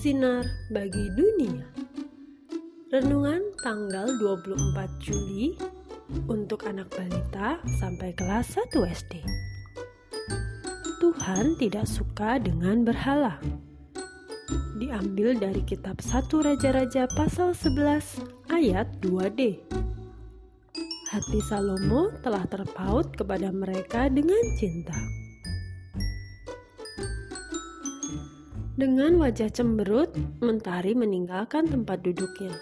[0.00, 1.60] bersinar bagi dunia.
[2.88, 5.52] Renungan tanggal 24 Juli
[6.24, 9.20] untuk anak balita sampai kelas 1 SD.
[11.04, 13.36] Tuhan tidak suka dengan berhala.
[14.80, 19.60] Diambil dari kitab 1 Raja-Raja pasal 11 ayat 2D.
[21.12, 24.96] Hati Salomo telah terpaut kepada mereka dengan cinta.
[28.80, 30.08] Dengan wajah cemberut,
[30.40, 32.56] Mentari meninggalkan tempat duduknya.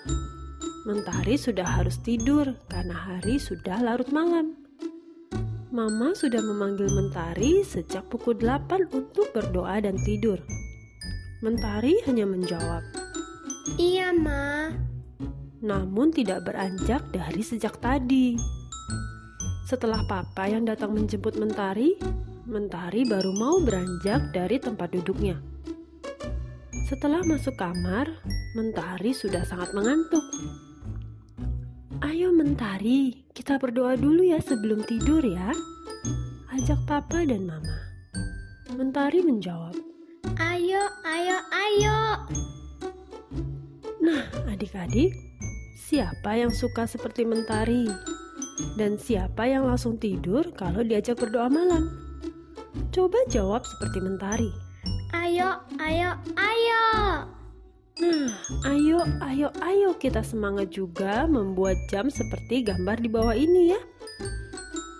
[0.82, 4.58] Mentari sudah harus tidur karena hari sudah larut malam.
[5.70, 10.42] Mama sudah memanggil Mentari sejak pukul 8 untuk berdoa dan tidur.
[11.38, 12.82] Mentari hanya menjawab,
[13.78, 14.74] "Iya, Ma."
[15.62, 18.34] Namun tidak beranjak dari sejak tadi.
[19.70, 21.94] Setelah papa yang datang menjemput Mentari,
[22.42, 25.57] Mentari baru mau beranjak dari tempat duduknya.
[26.88, 28.08] Setelah masuk kamar,
[28.56, 30.24] Mentari sudah sangat mengantuk.
[32.00, 35.52] Ayo Mentari, kita berdoa dulu ya sebelum tidur ya.
[36.48, 37.76] Ajak papa dan mama.
[38.72, 39.76] Mentari menjawab.
[40.40, 42.24] Ayo, ayo, ayo.
[44.00, 45.12] Nah, adik-adik,
[45.76, 47.84] siapa yang suka seperti Mentari?
[48.80, 51.84] Dan siapa yang langsung tidur kalau diajak berdoa malam?
[52.96, 54.67] Coba jawab seperti Mentari.
[55.48, 56.84] Ayo, ayo, ayo.
[58.04, 58.32] Nah,
[58.68, 63.80] ayo, ayo, ayo kita semangat juga membuat jam seperti gambar di bawah ini ya.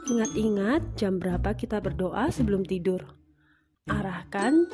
[0.09, 3.05] Ingat-ingat jam berapa kita berdoa sebelum tidur.
[3.93, 4.65] Arahkan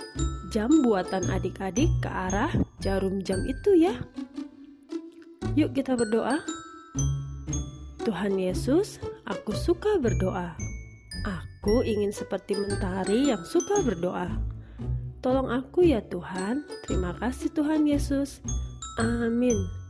[0.55, 3.99] jam buatan adik-adik ke arah jarum jam itu ya.
[5.59, 6.39] Yuk kita berdoa.
[8.07, 10.55] Tuhan Yesus, aku suka berdoa.
[11.27, 14.54] Aku ingin seperti mentari yang suka berdoa.
[15.25, 16.69] Tolong aku ya Tuhan.
[16.85, 18.45] Terima kasih Tuhan Yesus.
[19.01, 19.84] Amin.